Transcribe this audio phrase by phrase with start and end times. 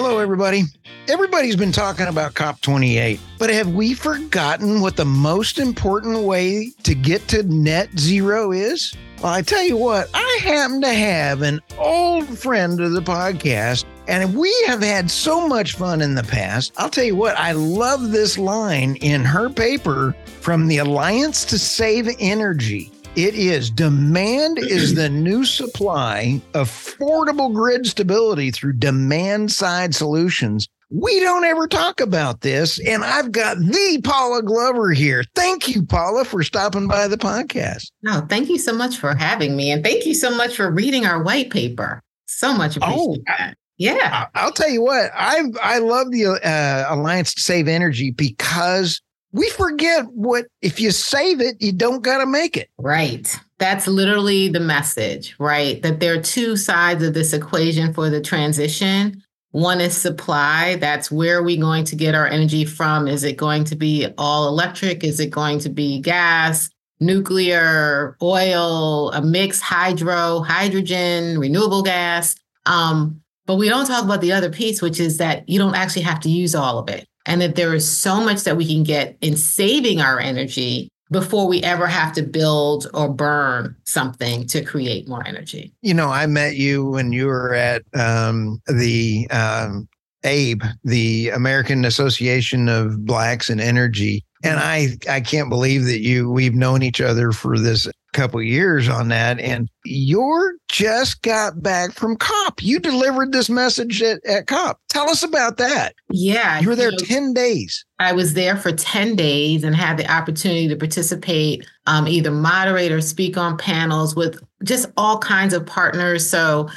[0.00, 0.62] Hello, everybody.
[1.08, 6.94] Everybody's been talking about COP28, but have we forgotten what the most important way to
[6.94, 8.94] get to net zero is?
[9.20, 13.86] Well, I tell you what, I happen to have an old friend of the podcast,
[14.06, 16.74] and we have had so much fun in the past.
[16.76, 21.58] I'll tell you what, I love this line in her paper from the Alliance to
[21.58, 22.92] Save Energy.
[23.18, 30.68] It is demand is the new supply, affordable grid stability through demand side solutions.
[30.92, 32.78] We don't ever talk about this.
[32.78, 35.24] And I've got the Paula Glover here.
[35.34, 37.90] Thank you, Paula, for stopping by the podcast.
[38.04, 39.72] No, thank you so much for having me.
[39.72, 42.00] And thank you so much for reading our white paper.
[42.26, 43.56] So much appreciate oh, that.
[43.78, 44.26] Yeah.
[44.36, 49.48] I'll tell you what, I I love the uh, Alliance to Save Energy because we
[49.50, 52.70] forget what if you save it, you don't got to make it.
[52.78, 53.38] Right.
[53.58, 55.82] That's literally the message, right?
[55.82, 59.22] That there are two sides of this equation for the transition.
[59.50, 60.76] One is supply.
[60.76, 63.08] That's where are we going to get our energy from?
[63.08, 65.04] Is it going to be all electric?
[65.04, 66.70] Is it going to be gas,
[67.00, 72.36] nuclear, oil, a mix, hydro, hydrogen, renewable gas?
[72.66, 76.02] Um, but we don't talk about the other piece, which is that you don't actually
[76.02, 78.84] have to use all of it and that there is so much that we can
[78.84, 84.62] get in saving our energy before we ever have to build or burn something to
[84.62, 85.72] create more energy.
[85.82, 89.88] You know, I met you when you were at um, the um,
[90.24, 94.24] ABE, the American Association of Blacks in Energy.
[94.44, 98.88] And I, I can't believe that you we've known each other for this couple years
[98.88, 99.38] on that.
[99.40, 102.62] And you're just got back from COP.
[102.62, 104.80] You delivered this message at, at COP.
[104.88, 105.94] Tell us about that.
[106.10, 106.60] Yeah.
[106.60, 107.84] You were there 10 days.
[107.98, 112.92] I was there for 10 days and had the opportunity to participate, um, either moderate
[112.92, 116.28] or speak on panels with just all kinds of partners.
[116.28, 116.68] So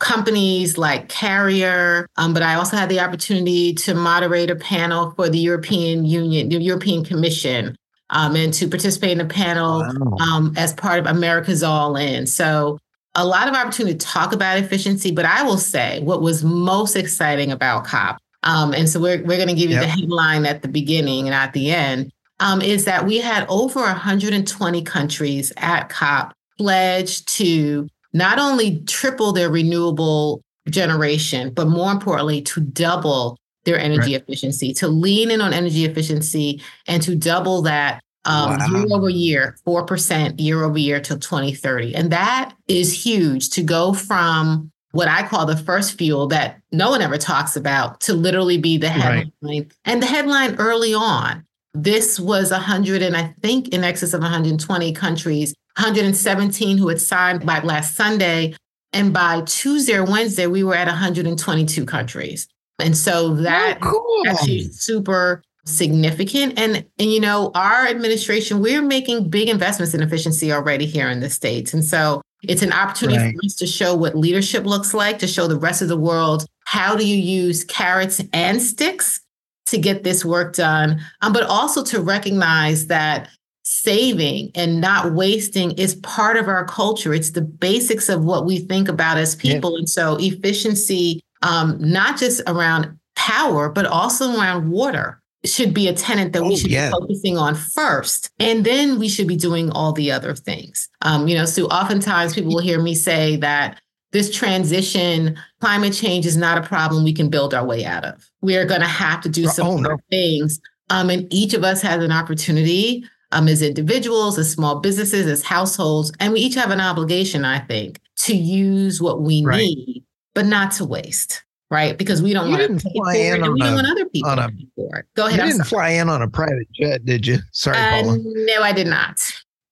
[0.00, 5.28] companies like Carrier, um, but I also had the opportunity to moderate a panel for
[5.28, 7.76] the European Union, the European Commission,
[8.10, 10.16] um, and to participate in a panel wow.
[10.18, 12.26] um, as part of America's All In.
[12.26, 12.78] So
[13.14, 16.96] a lot of opportunity to talk about efficiency, but I will say what was most
[16.96, 19.84] exciting about COP, um, and so we're, we're going to give you yep.
[19.84, 23.80] the headline at the beginning and at the end, um, is that we had over
[23.80, 32.42] 120 countries at COP pledge to not only triple their renewable generation, but more importantly,
[32.42, 34.22] to double their energy right.
[34.22, 38.66] efficiency, to lean in on energy efficiency and to double that um, wow.
[38.66, 41.94] year over year, 4% year over year till 2030.
[41.94, 46.90] And that is huge to go from what I call the first fuel that no
[46.90, 49.32] one ever talks about to literally be the headline.
[49.42, 49.72] Right.
[49.84, 51.44] And the headline early on,
[51.74, 57.44] this was 100 and I think in excess of 120 countries 117 who had signed
[57.44, 58.54] by last Sunday.
[58.92, 62.46] And by Tuesday or Wednesday, we were at 122 countries.
[62.78, 64.30] And so that oh, cool.
[64.30, 66.58] actually super significant.
[66.58, 71.20] And, and, you know, our administration, we're making big investments in efficiency already here in
[71.20, 71.72] the States.
[71.72, 73.34] And so it's an opportunity right.
[73.34, 76.46] for us to show what leadership looks like, to show the rest of the world
[76.64, 79.20] how do you use carrots and sticks
[79.66, 83.28] to get this work done, um, but also to recognize that
[83.62, 87.14] saving and not wasting is part of our culture.
[87.14, 89.72] It's the basics of what we think about as people.
[89.72, 89.78] Yeah.
[89.78, 95.92] And so efficiency, um, not just around power, but also around water should be a
[95.92, 96.88] tenant that oh, we should yeah.
[96.88, 98.30] be focusing on first.
[98.38, 100.88] And then we should be doing all the other things.
[101.02, 103.80] Um, you know, so oftentimes people will hear me say that
[104.12, 108.30] this transition, climate change is not a problem we can build our way out of.
[108.40, 109.98] We are going to have to do some oh, no.
[110.10, 110.60] things.
[110.88, 115.42] Um, and each of us has an opportunity um, as individuals, as small businesses, as
[115.42, 116.12] households.
[116.20, 119.58] And we each have an obligation, I think, to use what we right.
[119.58, 121.42] need, but not to waste.
[121.70, 124.48] Right, because we don't want to for it, and we don't want other people to
[124.48, 125.06] pay for it.
[125.16, 125.40] Go ahead.
[125.40, 127.38] You didn't fly in on a private jet, did you?
[127.50, 128.18] Sorry, uh, Paula.
[128.22, 129.20] No, I did not.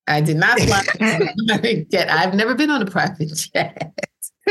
[0.08, 2.10] I did not fly on a private jet.
[2.10, 3.94] I've never been on a private jet.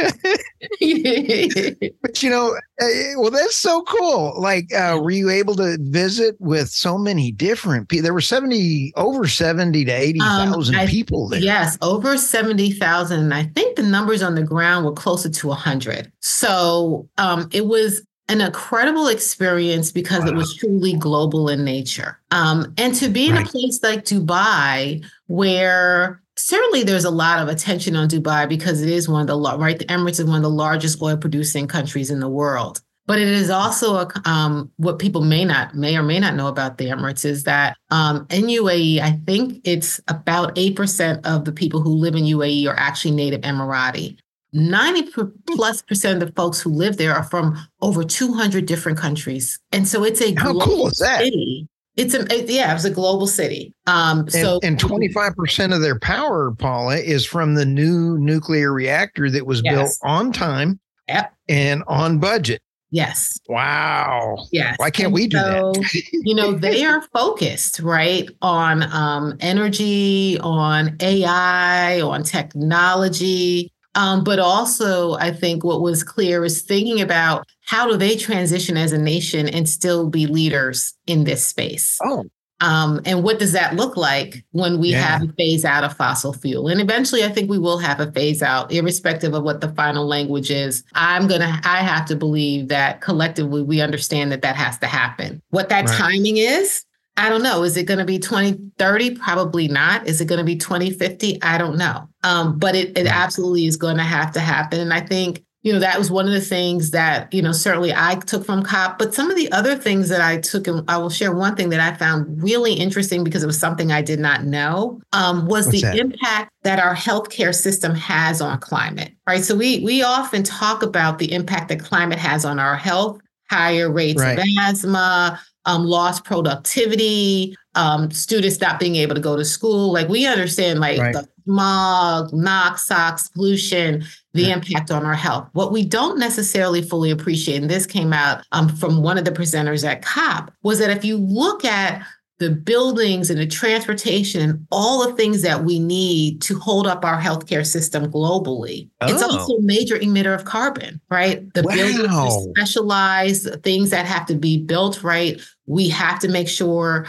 [2.01, 4.39] but you know, uh, well, that's so cool.
[4.39, 8.03] Like, uh, were you able to visit with so many different people?
[8.03, 11.41] There were 70, over 70 to 80,000 um, people there.
[11.41, 13.33] Yes, over 70,000.
[13.33, 16.11] I think the numbers on the ground were closer to 100.
[16.21, 20.29] So um, it was an incredible experience because wow.
[20.29, 22.17] it was truly global in nature.
[22.31, 23.45] Um, and to be in right.
[23.45, 28.89] a place like Dubai, where certainly there's a lot of attention on Dubai because it
[28.89, 29.77] is one of the right.
[29.77, 32.81] The Emirates is one of the largest oil producing countries in the world.
[33.07, 36.47] But it is also a, um, what people may not may or may not know
[36.47, 41.45] about the Emirates is that um, in UAE, I think it's about eight percent of
[41.45, 44.17] the people who live in UAE are actually native Emirati.
[44.53, 45.11] 90
[45.55, 49.57] plus percent of the folks who live there are from over 200 different countries.
[49.71, 51.21] And so it's a How cool is that?
[51.21, 51.67] city.
[52.01, 53.73] It's a it, yeah, it was a global city.
[53.87, 58.73] Um, so and twenty five percent of their power, Paula, is from the new nuclear
[58.73, 59.73] reactor that was Yes.
[59.73, 61.33] built on time Yep.
[61.49, 62.61] and on budget.
[62.89, 64.47] yes, Wow!
[64.51, 64.75] yes.
[64.77, 66.03] Why can't And we do so, that?
[66.11, 73.71] you know, they are focused right on um, energy, on AI, on technology.
[73.95, 78.77] Um, but also, I think what was clear is thinking about how do they transition
[78.77, 81.97] as a nation and still be leaders in this space.
[82.03, 82.23] Oh,
[82.63, 85.01] Um, and what does that look like when we Yeah.
[85.01, 86.67] have a phase out of fossil fuel?
[86.67, 90.05] And eventually, I think we will have a phase out, irrespective of what the final
[90.05, 90.83] language is.
[90.93, 94.85] I'm going to, I have to believe that collectively we understand that that has to
[94.85, 95.41] happen.
[95.49, 95.97] What that Right.
[95.97, 96.83] timing is,
[97.17, 97.63] I don't know.
[97.63, 99.15] Is it going to be 2030?
[99.15, 100.05] Probably not.
[100.07, 101.41] Is it going to be 2050?
[101.41, 102.09] I don't know.
[102.23, 104.79] Um, but it, it absolutely is going to have to happen.
[104.79, 107.93] And I think you know that was one of the things that you know certainly
[107.95, 110.97] i took from cop but some of the other things that i took and i
[110.97, 114.19] will share one thing that i found really interesting because it was something i did
[114.19, 115.97] not know um, was What's the that?
[115.99, 121.19] impact that our healthcare system has on climate right so we we often talk about
[121.19, 123.19] the impact that climate has on our health
[123.51, 124.39] higher rates Right.
[124.39, 130.09] of asthma um, lost productivity um, students not being able to go to school like
[130.09, 131.13] we understand like Right.
[131.13, 132.89] the smog NOx,
[133.29, 134.03] pollution
[134.33, 134.53] the Yeah.
[134.55, 135.47] impact on our health.
[135.53, 139.31] What we don't necessarily fully appreciate, and this came out um, from one of the
[139.31, 142.01] presenters at COP, was that if you look at
[142.39, 147.05] the buildings and the transportation and all the things that we need to hold up
[147.05, 149.31] our healthcare system globally, it's Oh.
[149.37, 151.53] also a major emitter of carbon, right?
[151.53, 152.25] The buildings Wow.
[152.27, 155.39] are specialized, things that have to be built right.
[155.67, 157.05] We have to make sure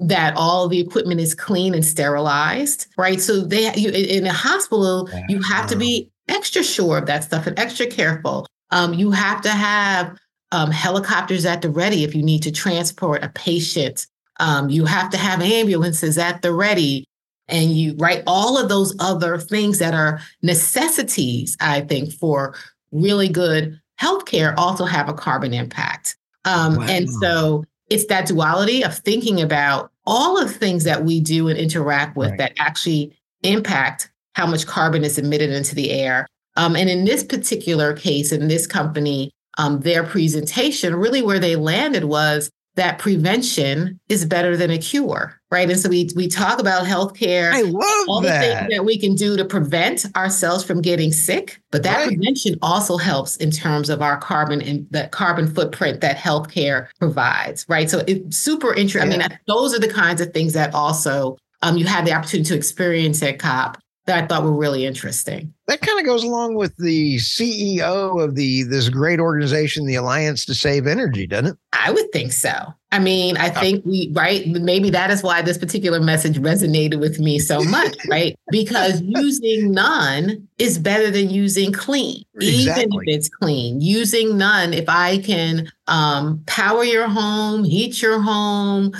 [0.00, 3.20] that all the equipment is clean and sterilized, right?
[3.20, 7.46] So they you, in a hospital, you have to be extra sure of that stuff
[7.46, 8.46] and extra careful.
[8.70, 10.16] Um, you have to have
[10.50, 14.06] um, helicopters at the ready if you need to transport a patient.
[14.40, 17.04] Um, you have to have ambulances at the ready.
[17.48, 22.54] And you right all of those other things that are necessities, I think, for
[22.92, 26.16] really good healthcare also have a carbon impact.
[26.44, 31.20] Um, And so it's that duality of thinking about all of the things that we
[31.20, 32.38] do and interact with Right.
[32.38, 33.12] that actually
[33.42, 36.26] impact how much carbon is emitted into the air.
[36.56, 41.56] Um, and in this particular case, in this company, um, their presentation really where they
[41.56, 45.68] landed was that prevention is better than a cure, right?
[45.68, 49.14] And so we we talk about healthcare, I all love the things that we can
[49.14, 52.08] do to prevent ourselves from getting sick, but that Right.
[52.08, 57.66] prevention also helps in terms of our carbon and the carbon footprint that healthcare provides,
[57.68, 57.90] right?
[57.90, 59.12] So it's super interesting.
[59.12, 62.48] I mean, those are the kinds of things that also um, you had the opportunity
[62.48, 65.52] to experience at COP that I thought were really interesting.
[65.68, 70.44] That kind of goes along with the CEO of the this great organization, the Alliance
[70.46, 71.56] to Save Energy, doesn't it?
[71.72, 72.74] I would think so.
[72.90, 74.46] I mean, I think we, right?
[74.46, 78.36] Maybe that is why this particular message resonated with me so much, right?
[78.50, 83.80] Because using none is better than using clean, even if it's clean.
[83.80, 88.92] Using none, if I can um, power your home, heat your home,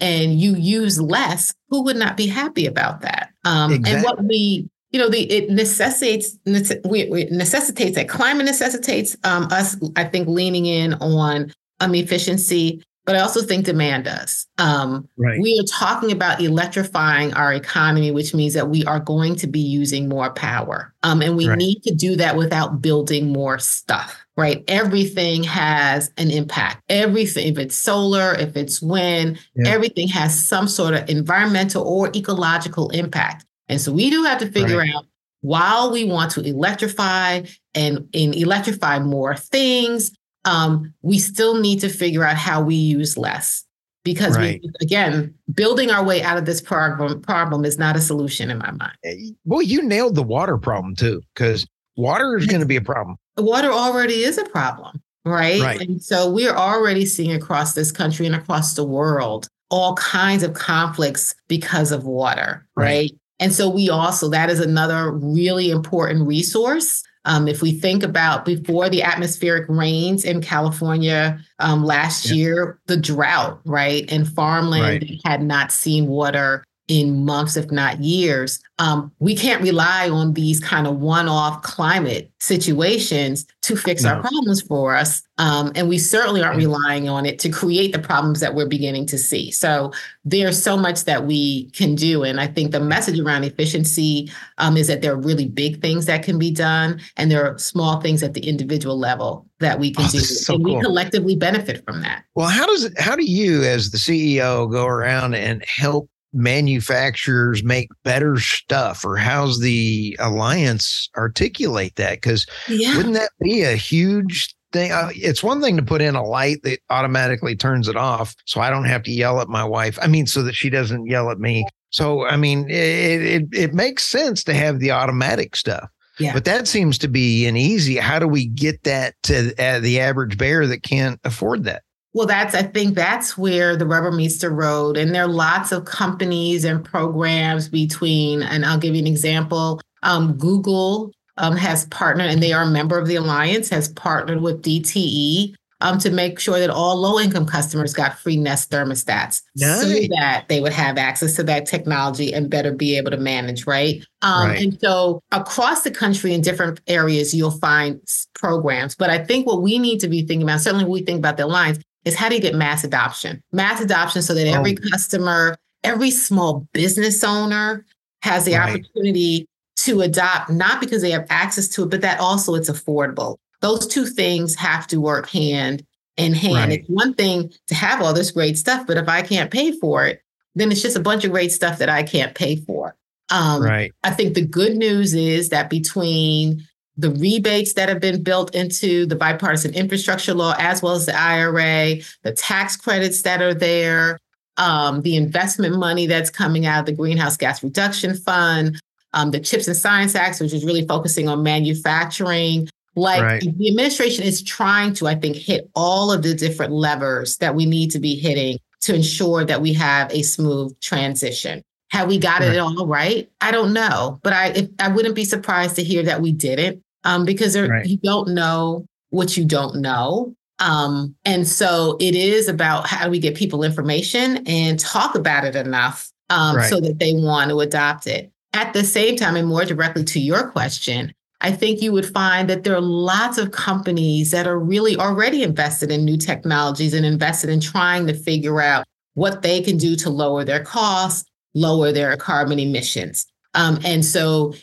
[0.00, 3.30] and you use less, who would not be happy about that?
[3.44, 8.46] Um, And what we you know, the it necessitates nece- we, we necessitates that climate
[8.46, 14.04] necessitates um, us, I think, leaning in on um, efficiency, but I also think demand
[14.04, 14.46] does.
[14.58, 15.40] Um, Right.
[15.40, 19.60] we are talking about electrifying our economy, which means that we are going to be
[19.60, 20.94] using more power.
[21.02, 21.58] Um, and we Right.
[21.58, 24.62] need to do that without building more stuff, right?
[24.68, 26.82] Everything has an impact.
[26.88, 29.70] Everything, if it's solar, if it's wind, Yeah.
[29.70, 33.44] everything has some sort of environmental or ecological impact.
[33.68, 35.06] And so we do have to figure out
[35.40, 37.42] while we want to electrify
[37.74, 40.10] and, and electrify more things,
[40.44, 43.64] um, we still need to figure out how we use less.
[44.04, 44.60] Because Right.
[44.62, 48.58] we, again, building our way out of this problem problem is not a solution in
[48.58, 48.92] my mind.
[49.04, 51.66] Eh, Boy, you nailed the water problem too, because
[51.96, 53.16] water is going to be a problem.
[53.36, 55.60] Water already is a problem, right?
[55.60, 55.80] Right.
[55.80, 60.54] And so we're already seeing across this country and across the world all kinds of
[60.54, 62.84] conflicts because of water, Right.
[62.84, 63.10] right?
[63.40, 67.02] And so we also, that is another really important resource.
[67.26, 72.34] Um, if we think about before the atmospheric rains in California um, last Yeah.
[72.36, 74.10] year, the drought, right?
[74.10, 75.20] And farmland Right.
[75.24, 78.60] had not seen water in months, if not years.
[78.78, 84.10] Um, we can't rely on these kind of one off climate situations to fix no.
[84.10, 85.22] our problems for us.
[85.38, 89.06] Um, and we certainly aren't relying on it to create the problems that we're beginning
[89.06, 89.50] to see.
[89.50, 89.92] So
[90.24, 92.22] there's so much that we can do.
[92.22, 96.06] And I think the message around efficiency um, is that there are really big things
[96.06, 99.90] that can be done, and there are small things at the individual level that we
[99.90, 100.18] can oh, do.
[100.18, 100.76] So and cool.
[100.76, 102.24] we collectively benefit from that.
[102.34, 107.62] Well, how does it, how do you, as the CEO, go around and help manufacturers
[107.62, 112.96] make better stuff or how's the alliance articulate that because yeah.
[112.96, 116.58] wouldn't that be a huge thing uh, it's one thing to put in a light
[116.62, 120.06] that automatically turns it off so i don't have to yell at my wife i
[120.06, 124.04] mean so that she doesn't yell at me so i mean it it, it makes
[124.04, 125.88] sense to have the automatic stuff
[126.18, 126.32] yeah.
[126.32, 127.96] But that seems to be an easy.
[127.96, 131.82] How do we get that to uh, the average bear that can't afford that?
[132.16, 134.96] Well, that's, I think that's where the rubber meets the road.
[134.96, 139.82] And there are lots of companies and programs between, and I'll give you an example.
[140.02, 144.40] Um, Google um, has partnered, and they are a member of the alliance, has partnered
[144.40, 149.42] with DTE um, to make sure that all low income customers got free Nest thermostats
[149.54, 149.82] nice.
[149.82, 153.66] so that they would have access to that technology and better be able to manage,
[153.66, 154.02] right?
[154.22, 154.62] Um, right?
[154.62, 158.00] And so across the country in different areas, you'll find
[158.34, 158.94] programs.
[158.94, 161.36] But I think what we need to be thinking about, certainly when we think about
[161.36, 163.42] the alliance, is how do you get mass adoption?
[163.52, 164.90] Mass adoption so that every oh.
[164.90, 167.84] customer, every small business owner
[168.22, 168.70] has the right.
[168.70, 169.46] opportunity
[169.76, 173.36] to adopt, not because they have access to it, but that also it's affordable.
[173.60, 175.84] Those two things have to work hand
[176.16, 176.70] in hand.
[176.70, 176.80] Right.
[176.80, 180.06] It's one thing to have all this great stuff, but if I can't pay for
[180.06, 180.22] it,
[180.54, 182.96] then it's just a bunch of great stuff that I can't pay for.
[183.30, 183.92] Um, right.
[184.04, 189.06] I think the good news is that between the rebates that have been built into
[189.06, 194.18] the bipartisan infrastructure law, as well as the IRA, the tax credits that are there,
[194.56, 198.80] um, the investment money that's coming out of the Greenhouse Gas Reduction Fund,
[199.12, 202.68] um, the CHIPS and Science Act, which is really focusing on manufacturing.
[202.94, 203.40] Like right.
[203.42, 207.66] the administration is trying to, I think, hit all of the different levers that we
[207.66, 211.62] need to be hitting to ensure that we have a smooth transition.
[211.90, 212.54] Have we got right.
[212.54, 213.30] it all right?
[213.40, 216.82] I don't know, but I if, I wouldn't be surprised to hear that we didn't
[217.06, 217.86] um, because there, right.
[217.86, 220.34] you don't know what you don't know.
[220.58, 225.44] Um, and so it is about how do we get people information and talk about
[225.44, 226.68] it enough um, right.
[226.68, 228.32] so that they want to adopt it.
[228.52, 232.48] At the same time, and more directly to your question, I think you would find
[232.48, 237.04] that there are lots of companies that are really already invested in new technologies and
[237.04, 241.92] invested in trying to figure out what they can do to lower their costs, lower
[241.92, 243.26] their carbon emissions.
[243.54, 244.54] Um, and so,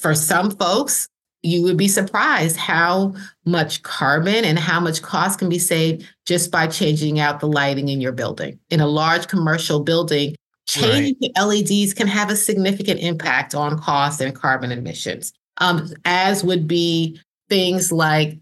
[0.00, 1.08] for some folks,
[1.42, 3.14] you would be surprised how
[3.44, 7.88] much carbon and how much cost can be saved just by changing out the lighting
[7.88, 8.58] in your building.
[8.70, 10.34] In a large commercial building,
[10.66, 11.46] changing right.
[11.46, 17.20] LEDs can have a significant impact on cost and carbon emissions, um, as would be
[17.48, 18.38] things like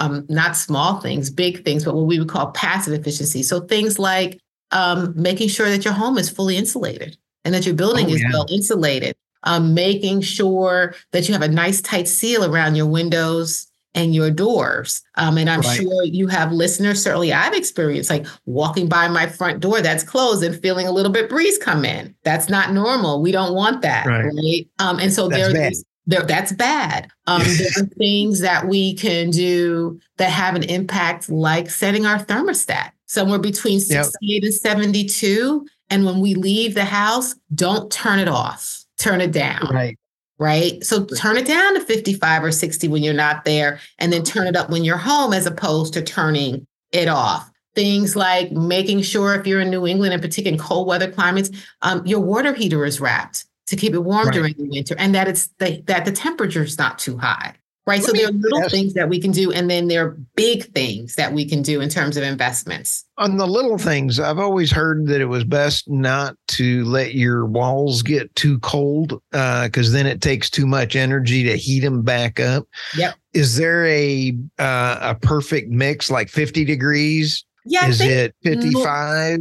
[0.00, 3.42] um, not small things, big things, but what we would call passive efficiency.
[3.42, 4.40] So things like
[4.72, 8.20] um, making sure that your home is fully insulated and that your building oh, is
[8.20, 8.30] yeah.
[8.32, 13.66] well insulated um, making sure that you have a nice tight seal around your windows
[13.94, 15.02] and your doors.
[15.16, 15.80] Um, and I'm right.
[15.80, 20.44] sure you have listeners, certainly I've experienced like walking by my front door that's closed
[20.44, 22.14] and feeling a little bit breeze come in.
[22.22, 23.22] That's not normal.
[23.22, 24.06] We don't want that.
[24.06, 24.24] Right.
[24.24, 24.68] right?
[24.78, 27.08] Um, and so that's there's there, that's bad.
[27.26, 32.18] Um, there are things that we can do that have an impact, like setting our
[32.18, 34.42] thermostat somewhere between 68 yep.
[34.42, 35.66] and 72.
[35.90, 39.68] And when we leave the house, don't turn it off turn it down.
[39.72, 39.98] Right.
[40.40, 40.84] Right.
[40.84, 44.46] So turn it down to 55 or 60 when you're not there, and then turn
[44.46, 47.50] it up when you're home as opposed to turning it off.
[47.74, 51.50] Things like making sure if you're in New England, in particular in cold weather climates,
[51.82, 54.34] um, your water heater is wrapped to keep it warm right.
[54.34, 57.54] during the winter and that it's the, that the temperature is not too high
[57.88, 58.02] right?
[58.02, 60.64] so there are little ask, things that we can do, and then there are big
[60.72, 63.04] things that we can do in terms of investments.
[63.16, 67.46] On the little things, I've always heard that it was best not to let your
[67.46, 72.02] walls get too cold because uh, then it takes too much energy to heat them
[72.02, 72.66] back up.
[72.96, 73.14] Yep.
[73.34, 77.44] Is there a uh, a perfect mix, like fifty degrees?
[77.64, 77.88] Yeah.
[77.88, 79.40] Is it fifty five?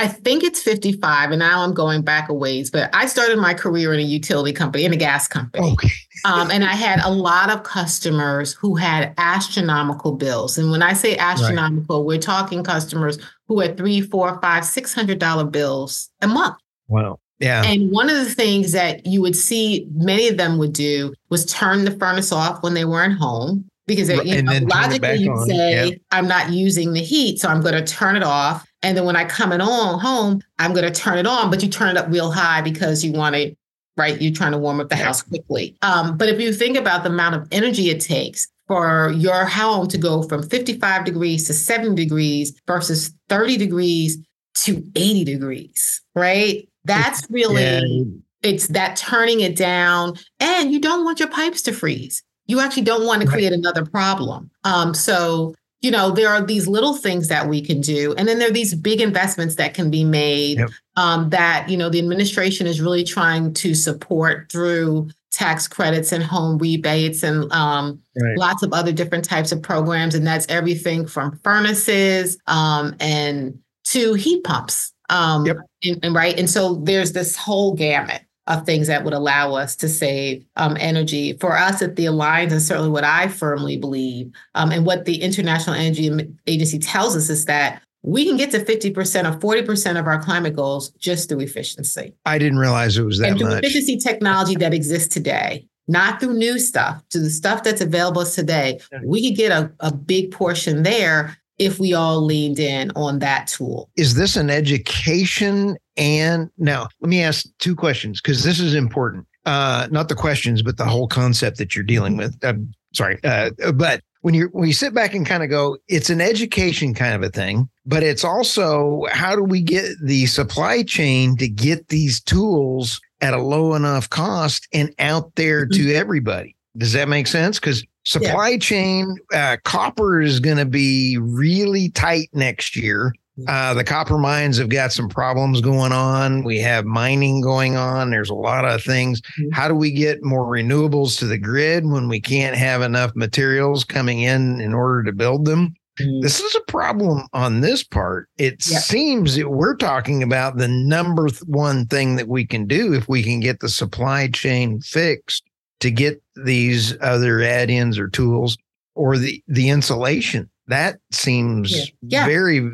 [0.00, 3.52] I think it's 55, and now I'm going back a ways, but I started my
[3.52, 5.72] career in a utility company, in a gas company.
[5.72, 5.90] Okay.
[6.24, 10.56] um, and I had a lot of customers who had astronomical bills.
[10.56, 12.06] And when I say astronomical, right.
[12.06, 16.56] we're talking customers who had three, four, five, six hundred dollar bills a month.
[16.88, 17.20] Wow.
[17.38, 17.62] Yeah.
[17.62, 21.44] And one of the things that you would see many of them would do was
[21.44, 25.98] turn the furnace off when they weren't home because you know, logically you'd say, yep.
[26.10, 29.16] I'm not using the heat, so I'm going to turn it off And then when
[29.16, 31.96] I come in on home, I'm going to turn it on, but you turn it
[31.96, 33.54] up real high because you want to,
[33.96, 34.20] right?
[34.20, 35.76] You're trying to warm up the house quickly.
[35.82, 39.88] Um, but if you think about the amount of energy it takes for your home
[39.88, 44.16] to go from 55 degrees to 70 degrees versus 30 degrees
[44.54, 46.68] to 80 degrees, right?
[46.84, 48.04] That's really yeah.
[48.42, 52.22] it's that turning it down and you don't want your pipes to freeze.
[52.46, 54.50] You actually don't want to create another problem.
[54.64, 58.14] Um, so you know, there are these little things that we can do.
[58.16, 60.70] And then there are these big investments that can be made yep.
[60.96, 66.22] um, that, you know, the administration is really trying to support through tax credits and
[66.22, 68.36] home rebates and um, right.
[68.36, 70.14] lots of other different types of programs.
[70.14, 74.92] And that's everything from furnaces um, and to heat pumps.
[75.08, 75.56] Um, yep.
[75.82, 76.38] and, and, right.
[76.38, 80.76] And so there's this whole gamut of things that would allow us to save um,
[80.80, 81.34] energy.
[81.34, 85.22] For us at the Alliance, and certainly what I firmly believe, um, and what the
[85.22, 86.10] International Energy
[86.46, 90.56] Agency tells us is that we can get to 50% or 40% of our climate
[90.56, 92.14] goals just through efficiency.
[92.26, 93.58] I didn't realize it was that and through much.
[93.62, 98.80] efficiency technology that exists today, not through new stuff, to the stuff that's available today.
[99.04, 103.46] We could get a, a big portion there if we all leaned in on that
[103.46, 103.90] tool.
[103.96, 109.26] Is this an education and now let me ask two questions because this is important.
[109.46, 112.36] Uh, not the questions, but the whole concept that you're dealing with.
[112.42, 116.10] I'm sorry, uh, but when you when you sit back and kind of go, it's
[116.10, 120.82] an education kind of a thing, but it's also how do we get the supply
[120.82, 125.96] chain to get these tools at a low enough cost and out there to mm-hmm.
[125.96, 126.56] everybody?
[126.76, 127.58] Does that make sense?
[127.58, 128.58] Because supply yeah.
[128.58, 133.12] chain uh, copper is going to be really tight next year
[133.48, 136.44] uh, the copper mines have got some problems going on.
[136.44, 138.10] We have mining going on.
[138.10, 139.20] There's a lot of things.
[139.20, 139.50] Mm-hmm.
[139.52, 143.84] How do we get more renewables to the grid when we can't have enough materials
[143.84, 145.74] coming in in order to build them?
[145.98, 146.20] Mm-hmm.
[146.20, 148.28] This is a problem on this part.
[148.38, 153.08] It seems that we're talking about the number one thing that we can do if
[153.08, 155.44] we can get the supply chain fixed
[155.80, 158.56] to get these other add-ins or tools
[158.94, 160.50] or the the insulation.
[160.66, 161.84] That seems yeah.
[162.02, 162.26] Yeah.
[162.26, 162.70] very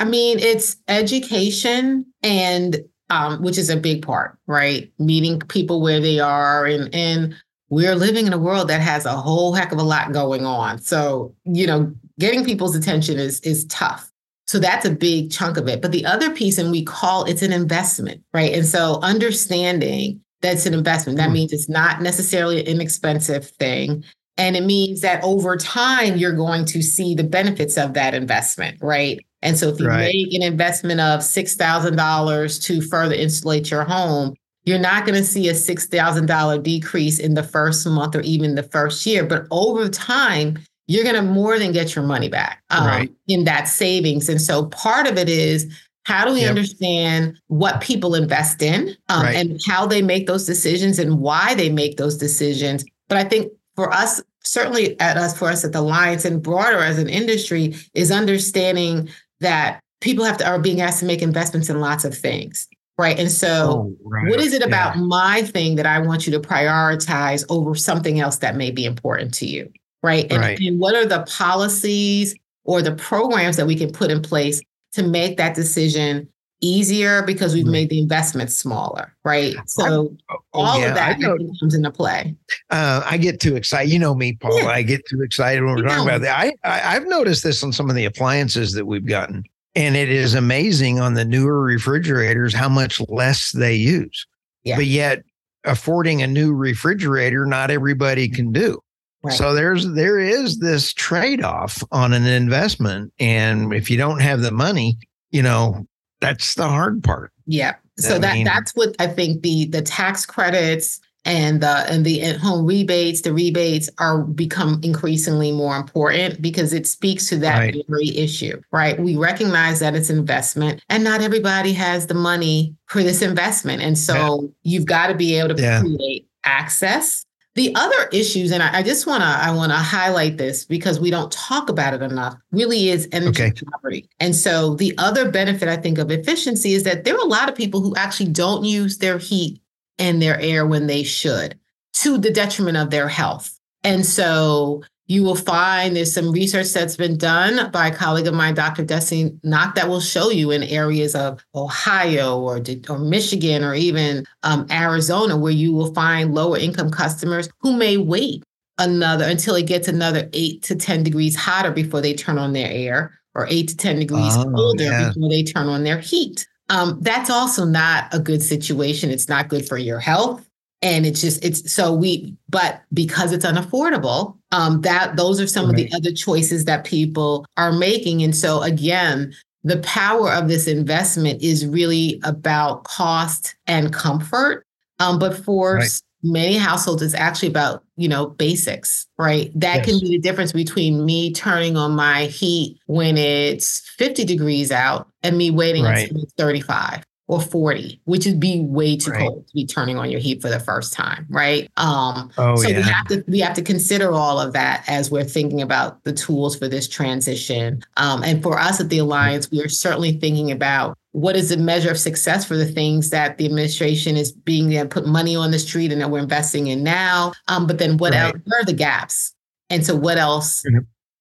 [0.00, 4.92] I mean, it's education and um, which is a big part, right?
[4.98, 7.34] Meeting people where they are and and
[7.70, 10.78] we're living in a world that has a whole heck of a lot going on.
[10.78, 14.10] So, you know, getting people's attention is is tough.
[14.46, 15.82] So that's a big chunk of it.
[15.82, 18.52] But the other piece, and we call it's an investment, right?
[18.52, 21.18] And so understanding that's an investment.
[21.18, 21.34] That mm.
[21.34, 24.04] means it's not necessarily an inexpensive thing.
[24.36, 28.78] And it means that over time, you're going to see the benefits of that investment,
[28.80, 29.18] right?
[29.42, 30.12] And so if you right.
[30.12, 35.48] make an investment of $6,000 to further insulate your home, you're not going to see
[35.48, 39.24] a $6,000 decrease in the first month or even the first year.
[39.24, 43.12] But over time, you're going to more than get your money back um, right.
[43.28, 44.28] in that savings.
[44.28, 45.72] And so part of it is
[46.08, 46.48] how do we yep.
[46.48, 49.36] understand what people invest in um, right.
[49.36, 52.82] and how they make those decisions and why they make those decisions?
[53.08, 56.78] But I think for us, certainly at us, for us at the Alliance and broader
[56.78, 61.68] as an industry, is understanding that people have to are being asked to make investments
[61.68, 64.28] in lots of things right and so oh, right.
[64.28, 65.02] what is it about yeah.
[65.02, 69.34] my thing that i want you to prioritize over something else that may be important
[69.34, 69.70] to you
[70.02, 70.58] right and, right.
[70.60, 74.60] and what are the policies or the programs that we can put in place
[74.92, 76.28] to make that decision
[76.60, 79.54] easier because we've made the investment smaller, right?
[79.66, 82.34] So oh, all yeah, of that comes into play.
[82.70, 83.92] Uh, I get too excited.
[83.92, 84.58] You know me, Paul.
[84.62, 84.68] Yeah.
[84.68, 86.16] I get too excited when we're you talking know.
[86.16, 86.38] about that.
[86.38, 90.08] I, I I've noticed this on some of the appliances that we've gotten, and it
[90.08, 94.26] is amazing on the newer refrigerators how much less they use.
[94.64, 94.76] Yeah.
[94.76, 95.22] But yet,
[95.64, 98.80] affording a new refrigerator, not everybody can do.
[99.28, 99.36] Right.
[99.36, 104.40] So there's there is this trade off on an investment, and if you don't have
[104.40, 104.98] the money,
[105.30, 105.86] you know
[106.20, 107.32] that's the hard part.
[107.46, 107.74] Yeah.
[107.98, 112.04] So I that mean, that's what I think the the tax credits and the and
[112.04, 117.58] the home rebates, the rebates are become increasingly more important because it speaks to that
[117.58, 117.84] right.
[117.88, 118.98] very issue, right?
[118.98, 123.82] We recognize that it's investment and not everybody has the money for this investment.
[123.82, 124.48] And so yeah.
[124.62, 125.80] you've got to be able to yeah.
[125.80, 127.26] create access
[127.58, 131.00] the other issues, and I, I just want to I want to highlight this because
[131.00, 133.52] we don't talk about it enough, really is energy okay.
[133.72, 134.08] poverty.
[134.20, 137.48] And so the other benefit I think of efficiency is that there are a lot
[137.48, 139.60] of people who actually don't use their heat
[139.98, 141.58] and their air when they should,
[141.94, 143.58] to the detriment of their health.
[143.82, 148.34] And so you will find there's some research that's been done by a colleague of
[148.34, 148.84] mine, Dr.
[148.84, 154.26] Destenie Nock, that will show you in areas of Ohio or, or Michigan or even
[154.42, 158.44] um, Arizona, where you will find lower income customers who may wait
[158.76, 162.70] another until it gets another eight to 10 degrees hotter before they turn on their
[162.70, 165.08] air or eight to 10 degrees oh, colder yeah.
[165.08, 166.46] before they turn on their heat.
[166.68, 169.10] Um, that's also not a good situation.
[169.10, 170.47] It's not good for your health.
[170.80, 175.66] And it's just, it's so we, but because it's unaffordable, um, that those are some
[175.66, 175.70] right.
[175.70, 178.22] of the other choices that people are making.
[178.22, 184.64] And so again, the power of this investment is really about cost and comfort.
[185.00, 189.86] Um, but for right many households it's actually about you know basics right that yes.
[189.86, 195.08] can be the difference between me turning on my heat when it's 50 degrees out
[195.22, 196.08] and me waiting right.
[196.08, 199.20] until it's 35 or 40 which would be way too right.
[199.20, 202.68] cold to be turning on your heat for the first time right um oh, so
[202.68, 202.76] yeah.
[202.78, 206.12] we have to we have to consider all of that as we're thinking about the
[206.12, 210.50] tools for this transition um, and for us at the alliance we are certainly thinking
[210.50, 214.70] about what is the measure of success for the things that the administration is being
[214.70, 217.98] to put money on the street and that we're investing in now um, but then
[217.98, 218.34] what right.
[218.34, 219.34] else where are the gaps
[219.70, 220.78] and so what else mm-hmm.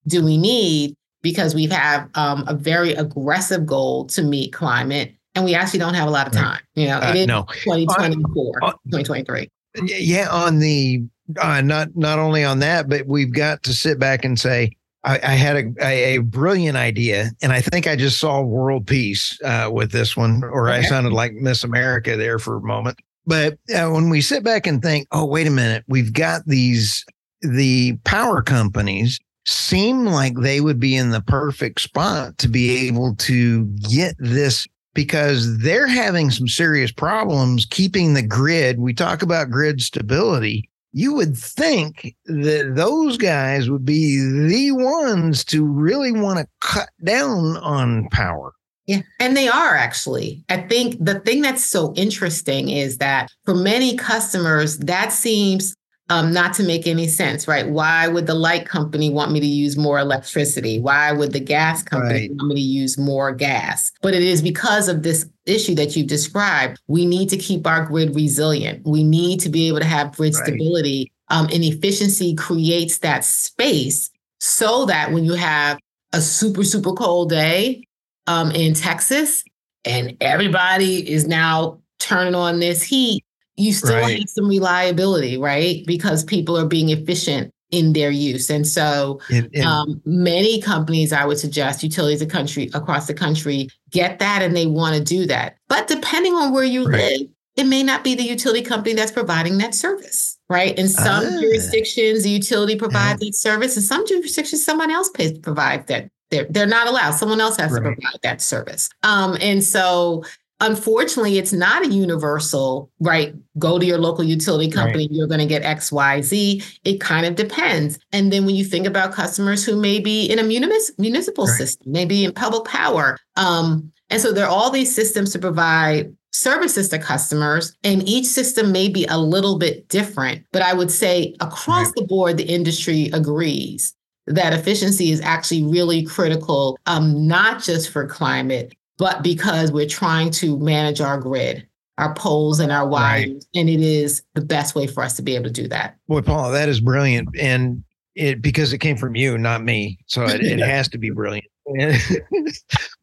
[0.07, 5.45] do we need because we have um, a very aggressive goal to meet climate and
[5.45, 7.45] we actually don't have a lot of time you know uh, it is no.
[7.63, 9.50] 2024 uh, 2023
[9.84, 11.04] yeah on the
[11.39, 14.71] uh, not not only on that but we've got to sit back and say
[15.04, 18.88] I, I had a, a, a, brilliant idea, and I think I just saw world
[18.88, 20.80] peace uh, with this one, or okay.
[20.80, 23.00] I sounded like Miss America there for a moment.
[23.26, 27.06] But uh, when we sit back and think, oh, wait a minute, we've got these,
[27.41, 33.15] the power companies seem like they would be in the perfect spot to be able
[33.15, 38.79] to get this because they're having some serious problems keeping the grid.
[38.79, 45.43] We talk about grid stability you would think that those guys would be the ones
[45.45, 48.51] to really want to cut down on power.
[48.88, 50.43] Yeah, and they are actually.
[50.49, 55.75] I think the thing that's so interesting is that for many customers, that seems
[56.09, 57.67] um, not to make any sense, right?
[57.67, 60.79] Why would the light company want me to use more electricity?
[60.79, 62.31] Why would the gas company right.
[62.31, 63.91] want me to use more gas?
[64.01, 66.79] But it is because of this issue that you've described.
[66.87, 68.85] We need to keep our grid resilient.
[68.85, 70.45] We need to be able to have grid right.
[70.45, 71.11] stability.
[71.29, 75.77] Um, and efficiency creates that space so that when you have
[76.13, 77.83] a super, super cold day
[78.27, 79.43] um, in Texas
[79.83, 83.25] and everybody is now turning on this heat,
[83.57, 84.19] you still right.
[84.19, 85.83] have some reliability, right?
[85.85, 88.49] Because people are being efficient in their use.
[88.49, 89.19] And so
[89.65, 94.55] um, many companies, I would suggest, utilities a country across the country get that and
[94.55, 95.57] they want to do that.
[95.67, 97.19] But depending on where you right.
[97.19, 100.77] live, it may not be the utility company that's providing that service, right?
[100.77, 101.41] In some ah.
[101.41, 103.75] jurisdictions, the utility provides that service.
[103.75, 106.09] In some jurisdictions, someone else pays provide that.
[106.29, 107.11] They're, they're not allowed.
[107.11, 107.79] Someone else has right.
[107.79, 108.89] to provide that service.
[109.03, 110.23] Um, and so
[110.59, 113.35] Unfortunately, it's not a universal, right?
[113.59, 115.11] Go to your local utility company, right.
[115.11, 116.63] you're going to get X, Y, Z.
[116.83, 117.99] It kind of depends.
[118.11, 121.57] And then when you think about customers who may be in a munis- municipal right.
[121.57, 123.17] system, maybe in public power.
[123.35, 128.25] Um, and so there are all these systems to provide services to customers, and each
[128.25, 130.43] system may be a little bit different.
[130.51, 131.95] But I would say across right.
[131.95, 133.93] the board, the industry agrees
[134.27, 140.31] that efficiency is actually really critical, um, not just for climate, but because we're trying
[140.31, 143.29] to manage our grid, our poles and our wires.
[143.29, 143.43] Right.
[143.55, 145.97] And it is the best way for us to be able to do that.
[146.07, 147.29] Boy, Paula, that is brilliant.
[147.39, 147.83] And
[148.15, 149.99] it because it came from you, not me.
[150.07, 151.45] So it, it has to be brilliant.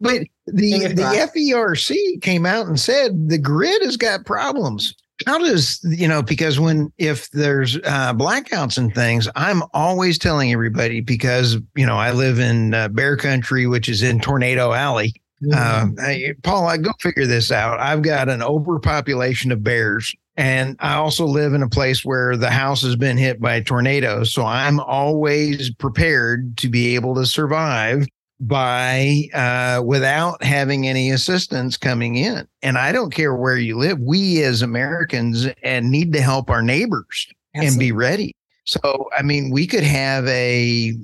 [0.00, 4.94] but the the FERC came out and said the grid has got problems.
[5.26, 6.22] How does you know?
[6.22, 11.96] Because when if there's uh, blackouts and things, I'm always telling everybody because you know
[11.96, 15.14] I live in uh, Bear Country, which is in Tornado Alley,
[15.52, 17.80] um, hey, Paul, I go figure this out.
[17.80, 22.50] I've got an overpopulation of bears, and I also live in a place where the
[22.50, 24.33] house has been hit by tornadoes.
[24.33, 28.07] So I'm always prepared to be able to survive
[28.40, 32.46] by uh, without having any assistance coming in.
[32.62, 33.98] And I don't care where you live.
[34.00, 37.68] We as Americans and need to help our neighbors Absolutely.
[37.68, 38.37] and be ready.
[38.64, 40.94] So, I mean, we could have a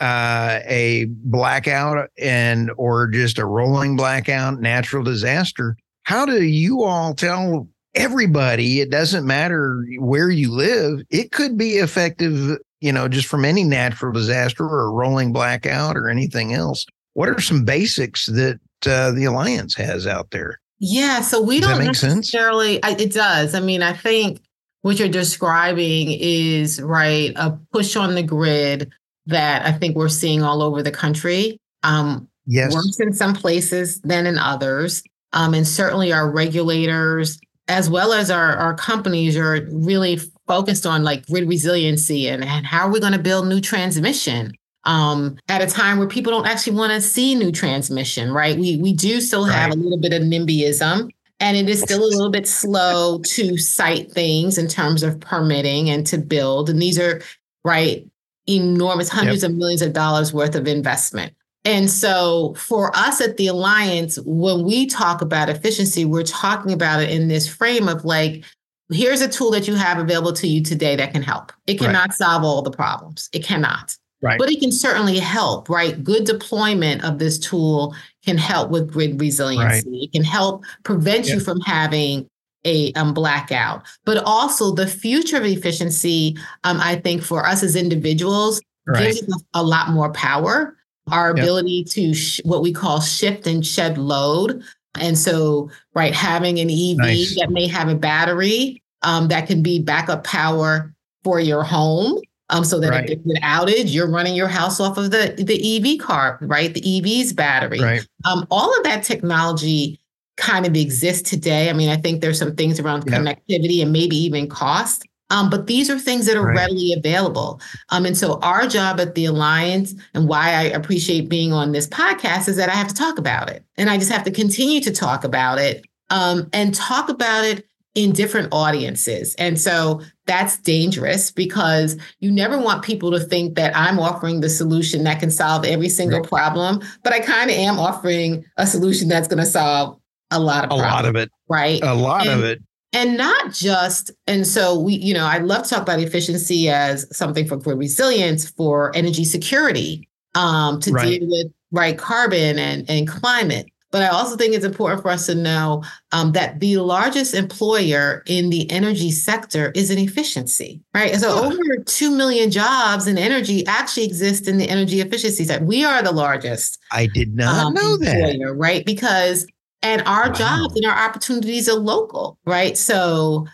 [0.00, 7.14] uh, a blackout and or just a rolling blackout, natural disaster, how do you all
[7.14, 11.00] tell everybody it doesn't matter where you live?
[11.10, 15.96] It could be effective, you know, just from any natural disaster or a rolling blackout
[15.96, 16.86] or anything else.
[17.14, 20.60] What are some basics that uh, the alliance has out there?
[20.78, 22.82] Yeah, so we does don't necessarily.
[22.82, 23.54] I, it does.
[23.54, 24.42] I mean, I think
[24.82, 28.92] what you're describing is right a push on the grid
[29.26, 31.58] that I think we're seeing all over the country.
[31.82, 32.74] Um, yes.
[32.74, 35.02] Worse in some places than in others.
[35.32, 41.02] Um, and certainly our regulators, as well as our, our companies, are really focused on
[41.04, 44.52] like grid resiliency and, and how are we going to build new transmission
[44.86, 48.56] um, at a time where people don't actually want to see new transmission, right?
[48.56, 49.76] We we do still have right.
[49.76, 51.10] a little bit of NIMBYism,
[51.40, 55.90] and it is still a little bit slow to site things in terms of permitting
[55.90, 56.70] and to build.
[56.70, 57.20] And these are
[57.64, 58.06] right
[58.48, 59.50] enormous hundreds yep.
[59.50, 61.34] of millions of dollars worth of investment.
[61.64, 67.02] And so for us at the Alliance, when we talk about efficiency, we're talking about
[67.02, 68.44] it in this frame of like,
[68.88, 71.52] here's a tool that you have available to you today that can help.
[71.66, 72.14] It cannot right.
[72.14, 73.28] solve all the problems.
[73.32, 73.96] It cannot.
[74.22, 74.38] Right.
[74.38, 76.02] But it can certainly help, right?
[76.02, 79.90] Good deployment of this tool can help with grid resiliency.
[79.90, 80.02] Right.
[80.02, 82.28] It can help prevent you from having
[82.66, 83.84] a um, blackout.
[84.04, 89.14] But also the future of efficiency, um, I think for us as individuals, right.
[89.14, 90.76] gives us a lot more power.
[91.10, 91.86] Our ability yep.
[91.86, 94.62] to sh- what we call shift and shed load.
[94.98, 97.38] And so, right, having an EV nice.
[97.38, 102.64] that may have a battery um, that can be backup power for your home um,
[102.64, 103.10] so that right.
[103.10, 106.72] if there's an outage, you're running your house off of the, the EV car, right?
[106.72, 107.80] The EV's battery.
[107.80, 108.06] Right.
[108.24, 109.98] Um, all of that technology
[110.36, 111.70] kind of exists today.
[111.70, 115.06] I mean, I think there's some things around connectivity and maybe even cost.
[115.30, 116.56] Um, but these are things that are right.
[116.56, 117.60] readily available.
[117.88, 121.88] Um, and so our job at the Alliance and why I appreciate being on this
[121.88, 123.64] podcast is that I have to talk about it.
[123.76, 127.66] And I just have to continue to talk about it um, and talk about it
[127.96, 129.34] in different audiences.
[129.36, 134.50] And so that's dangerous because you never want people to think that I'm offering the
[134.50, 136.28] solution that can solve every single right.
[136.28, 139.98] problem, but I kind of am offering a solution that's going to solve
[140.30, 141.30] a lot of a problems, lot of it.
[141.48, 141.82] Right.
[141.82, 142.62] A lot and, of it.
[142.92, 147.06] And not just, and so we, you know, I love to talk about efficiency as
[147.16, 151.20] something for, for resilience, for energy security, um, to right.
[151.20, 153.66] deal with right carbon and, and climate.
[153.92, 158.22] But I also think it's important for us to know um, that the largest employer
[158.26, 161.14] in the energy sector is an efficiency, right?
[161.14, 161.46] so oh.
[161.46, 165.64] over 2 million jobs in energy actually exist in the energy efficiency sector.
[165.64, 166.78] We are the largest.
[166.92, 168.54] I did not um, know employer, that.
[168.56, 168.84] Right?
[168.84, 169.46] Because,
[169.86, 170.34] and our wow.
[170.34, 172.76] jobs and our opportunities are local, right?
[172.76, 173.46] So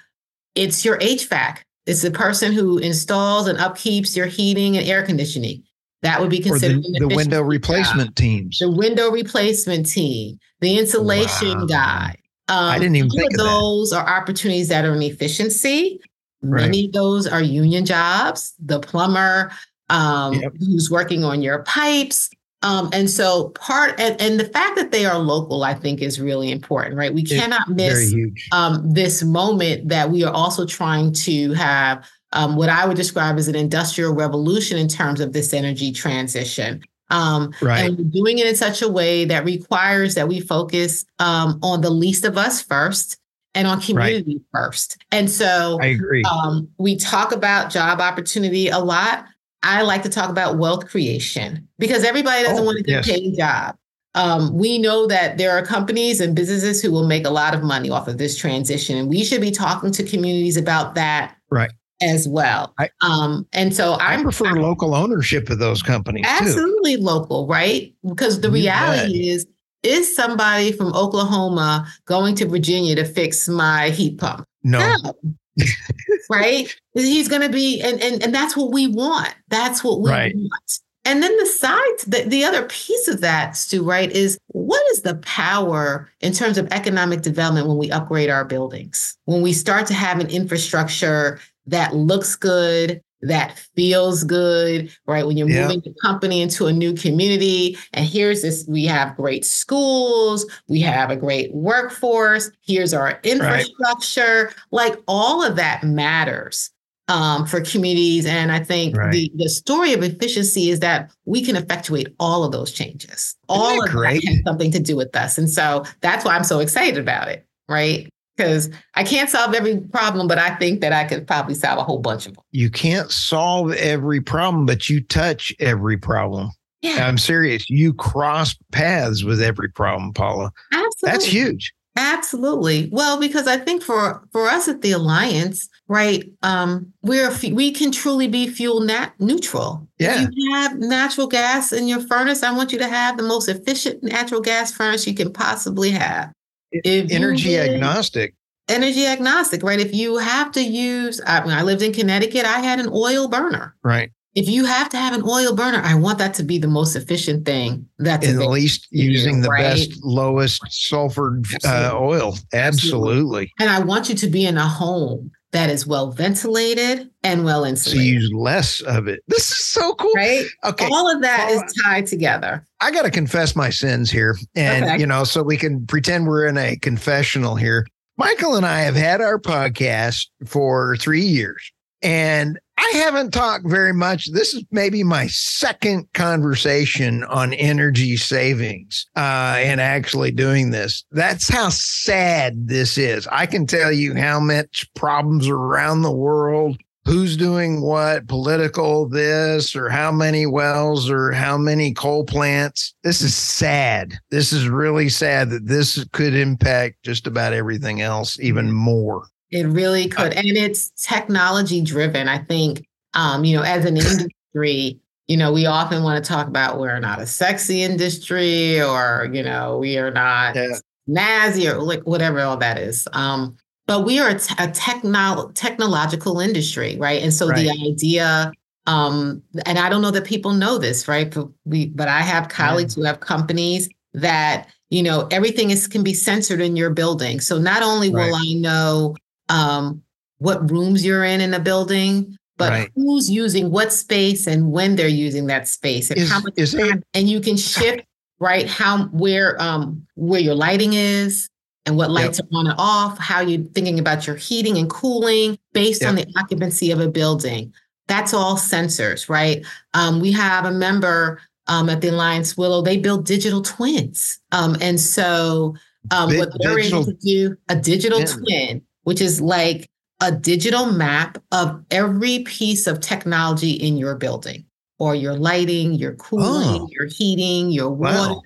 [0.54, 1.58] it's your HVAC.
[1.86, 5.62] It's the person who installs and upkeeps your heating and air conditioning.
[6.02, 8.14] That would be considered the, the, window replacement job.
[8.16, 8.58] teams.
[8.58, 11.66] The window replacement team, the insulation wow.
[11.66, 12.16] guy.
[12.48, 13.98] Um, I didn't even think of those that.
[13.98, 16.00] are opportunities that are in efficiency.
[16.42, 16.62] Right.
[16.62, 18.52] Many of those are union jobs.
[18.58, 19.52] The plumber
[19.90, 20.52] um, yep.
[20.58, 22.30] who's working on your pipes.
[22.62, 26.20] Um, and so part and, and, the fact that they are local, I think, is
[26.20, 27.12] really important, right?
[27.12, 28.14] We cannot it's miss
[28.52, 33.36] um, this moment that we are also trying to have um, what I would describe
[33.38, 36.82] as an industrial revolution in terms of this energy transition.
[37.10, 37.90] Um, right.
[37.90, 41.90] And doing it in such a way that requires that we focus um, on the
[41.90, 43.18] least of us first
[43.54, 44.44] and on community right.
[44.52, 45.04] first.
[45.10, 46.22] And so I agree.
[46.24, 49.26] Um, we talk about job opportunity a lot.
[49.62, 53.10] I like to talk about wealth creation because everybody doesn't oh, want to get yes.
[53.10, 53.76] paid a job.
[54.14, 57.62] Um, we know that there are companies and businesses who will make a lot of
[57.62, 61.70] money off of this transition, and we should be talking to communities about that right
[62.02, 62.74] as well.
[62.78, 66.26] I, um, and so I prefer I'm, local ownership of those companies.
[66.28, 67.02] Absolutely too.
[67.02, 67.94] local, right?
[68.06, 69.46] Because the reality is,
[69.82, 74.46] is somebody from Oklahoma going to Virginia to fix my heat pump?
[74.62, 74.96] No.
[75.02, 75.14] no.
[76.30, 76.74] right?
[76.94, 79.34] He's going to be, and, and and that's what we want.
[79.48, 80.34] That's what we right.
[80.34, 80.80] want.
[81.04, 85.02] And then the side, the, the other piece of that, Stu, right, is what is
[85.02, 89.16] the power in terms of economic development when we upgrade our buildings?
[89.24, 95.26] When we start to have an infrastructure that looks good, that feels good, right?
[95.26, 95.62] When you're yeah.
[95.62, 100.80] moving the company into a new community, and here's this we have great schools, we
[100.80, 104.54] have a great workforce, here's our infrastructure, right.
[104.70, 106.70] like all of that matters.
[107.08, 108.24] Um, for communities.
[108.24, 109.10] And I think right.
[109.10, 113.36] the, the story of efficiency is that we can effectuate all of those changes.
[113.48, 114.22] all of great?
[114.22, 115.36] that has something to do with us.
[115.36, 117.44] And so that's why I'm so excited about it.
[117.68, 121.78] Right because I can't solve every problem, but I think that I could probably solve
[121.78, 122.44] a whole bunch of them.
[122.50, 126.50] You can't solve every problem, but you touch every problem.
[126.80, 127.06] Yeah.
[127.06, 127.70] I'm serious.
[127.70, 130.50] You cross paths with every problem, Paula.
[130.72, 130.92] Absolutely.
[131.02, 131.72] That's huge.
[131.94, 132.88] Absolutely.
[132.90, 137.92] Well, because I think for for us at the alliance, right, um, we're we can
[137.92, 139.86] truly be fuel nat- neutral.
[139.98, 140.22] Yeah.
[140.22, 143.46] If you have natural gas in your furnace, I want you to have the most
[143.46, 146.32] efficient natural gas furnace you can possibly have
[146.72, 148.34] if energy agnostic.
[148.68, 149.80] Energy agnostic right?
[149.80, 153.28] If you have to use I, when i lived in connecticut i had an oil
[153.28, 153.74] burner.
[153.82, 154.10] Right.
[154.34, 156.96] If you have to have an oil burner i want that to be the most
[156.96, 159.62] efficient thing that's at least using the right?
[159.62, 162.38] best lowest sulfur uh, oil.
[162.52, 162.52] Absolutely.
[162.52, 163.52] absolutely.
[163.58, 167.64] And i want you to be in a home that is well ventilated and well
[167.64, 168.06] insulated.
[168.06, 169.20] So use less of it.
[169.28, 170.12] This is so cool.
[170.14, 170.46] Right?
[170.64, 170.88] Okay.
[170.90, 172.66] All of that is tied together.
[172.80, 174.36] I got to confess my sins here.
[174.54, 174.98] And, okay.
[174.98, 177.86] you know, so we can pretend we're in a confessional here.
[178.16, 181.70] Michael and I have had our podcast for three years.
[182.02, 184.32] And I haven't talked very much.
[184.32, 191.04] This is maybe my second conversation on energy savings uh, and actually doing this.
[191.12, 193.28] That's how sad this is.
[193.28, 199.76] I can tell you how much problems around the world who's doing what, political this,
[199.76, 202.94] or how many wells, or how many coal plants.
[203.04, 204.14] This is sad.
[204.30, 209.26] This is really sad that this could impact just about everything else even more.
[209.52, 210.32] It really could.
[210.32, 212.26] And it's technology driven.
[212.26, 216.48] I think, um, you know, as an industry, you know, we often want to talk
[216.48, 220.78] about we're not a sexy industry or, you know, we are not yeah.
[221.08, 223.06] snazzy or like whatever all that is.
[223.12, 227.22] Um, but we are a, t- a techno- technological industry, right?
[227.22, 227.56] And so right.
[227.56, 228.52] the idea,
[228.86, 231.32] um, and I don't know that people know this, right?
[231.32, 233.02] But we, but I have colleagues yeah.
[233.02, 237.40] who have companies that you know everything is can be censored in your building.
[237.40, 238.26] So not only right.
[238.26, 239.16] will I know
[239.52, 240.02] um,
[240.38, 242.90] what rooms you're in in a building, but right.
[242.96, 247.02] who's using what space and when they're using that space and is, how much time.
[247.14, 248.04] and you can shift
[248.40, 251.48] right how where um where your lighting is
[251.86, 252.48] and what lights yep.
[252.52, 256.10] are on and off, how you're thinking about your heating and cooling based yep.
[256.10, 257.72] on the occupancy of a building.
[258.08, 259.64] That's all sensors, right?
[259.94, 264.38] Um, we have a member um, at the Alliance Willow, they build digital twins.
[264.50, 265.74] Um, and so
[266.10, 268.26] um, what they're digital, able to do, a digital yeah.
[268.26, 269.88] twin, which is like
[270.20, 274.64] a digital map of every piece of technology in your building
[274.98, 276.88] or your lighting, your cooling, oh.
[276.92, 278.34] your heating, your water.
[278.34, 278.42] Wow.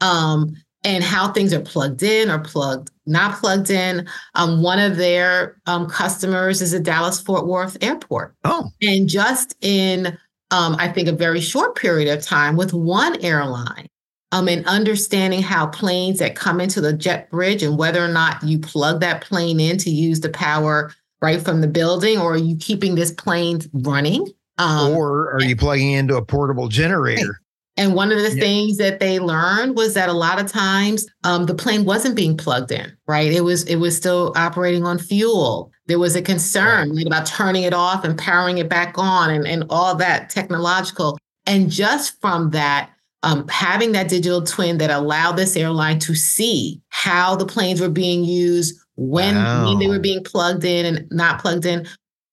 [0.00, 4.08] Um, and how things are plugged in or plugged not plugged in.
[4.34, 8.34] Um, one of their um, customers is a Dallas Fort Worth airport.
[8.44, 10.16] Oh, and just in
[10.50, 13.88] um, I think a very short period of time with one airline,
[14.32, 18.42] um, and understanding how planes that come into the jet bridge and whether or not
[18.42, 22.38] you plug that plane in to use the power right from the building, or are
[22.38, 24.26] you keeping this plane running?
[24.58, 27.40] Um, or are you plugging into a portable generator?
[27.76, 28.42] And one of the yeah.
[28.42, 32.36] things that they learned was that a lot of times um, the plane wasn't being
[32.36, 33.32] plugged in, right?
[33.32, 35.72] It was it was still operating on fuel.
[35.86, 37.06] There was a concern right.
[37.06, 41.16] about turning it off and powering it back on and, and all that technological.
[41.46, 42.90] And just from that,
[43.22, 47.90] um, having that digital twin that allowed this airline to see how the planes were
[47.90, 49.68] being used, when, wow.
[49.68, 51.86] when they were being plugged in and not plugged in,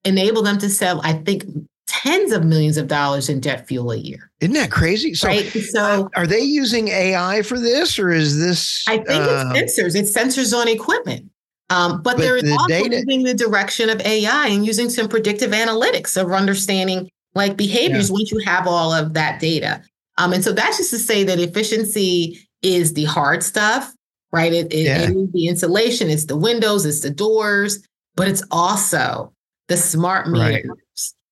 [0.05, 1.45] enabled them to sell, I think,
[1.87, 4.31] tens of millions of dollars in jet fuel a year.
[4.39, 5.13] Isn't that crazy?
[5.13, 5.45] So, right?
[5.45, 8.85] so are they using AI for this, or is this?
[8.87, 9.95] I think uh, it's sensors.
[9.95, 11.29] It's sensors on equipment.
[11.69, 15.09] Um, but, but they're the also data, moving the direction of AI and using some
[15.09, 18.13] predictive analytics of understanding like behaviors yeah.
[18.13, 19.81] once you have all of that data.
[20.17, 23.93] Um, and so that's just to say that efficiency is the hard stuff,
[24.31, 24.51] right?
[24.51, 25.01] It, it, yeah.
[25.09, 29.33] it the insulation, it's the windows, it's the doors, but it's also
[29.67, 30.65] the smart meters.
[30.67, 30.77] Right.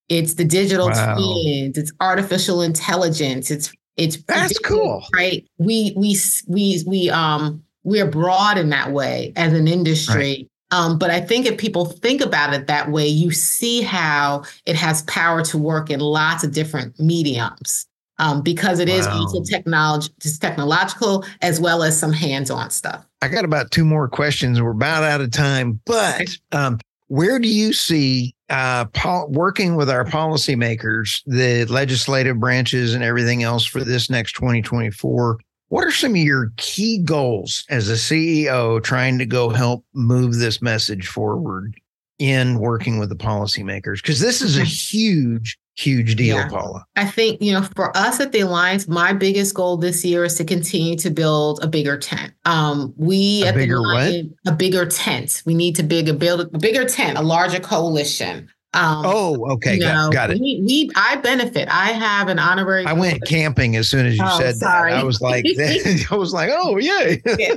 [0.08, 1.16] It's the digital wow.
[1.16, 1.78] twins.
[1.78, 3.50] It's artificial intelligence.
[3.50, 5.44] It's it's that's cool, right?
[5.58, 6.16] We we
[6.48, 10.16] we we um we're broad in that way as an industry.
[10.16, 10.50] Right.
[10.72, 14.76] Um, but I think if people think about it that way, you see how it
[14.76, 17.88] has power to work in lots of different mediums
[18.18, 18.96] um, because it wow.
[18.96, 23.06] is also technology, just technological as well as some hands-on stuff.
[23.22, 24.62] I got about two more questions.
[24.62, 29.90] We're about out of time, but um, where do you see uh, pol- working with
[29.90, 35.40] our policymakers, the legislative branches, and everything else for this next 2024?
[35.70, 40.36] What are some of your key goals as a CEO trying to go help move
[40.36, 41.76] this message forward
[42.20, 44.02] in working with the policymakers?
[44.02, 46.48] Because this is a huge huge deal, yeah.
[46.48, 46.86] Paula.
[46.96, 50.36] I think, you know, for us at the Alliance, my biggest goal this year is
[50.36, 52.34] to continue to build a bigger tent.
[52.46, 54.54] Um, we a at bigger the Alliance, what?
[54.54, 55.44] a bigger tent.
[55.46, 58.50] We need to big a build a bigger tent, a larger coalition.
[58.76, 60.40] Um, oh, okay, got, know, got, it.
[60.40, 61.70] We, we, I benefit.
[61.70, 62.86] I have an honorary.
[62.86, 64.92] I went camping as soon as you oh, said sorry.
[64.92, 65.00] that.
[65.00, 65.46] I was like,
[66.12, 67.22] I was like, oh yay.
[67.38, 67.56] yeah.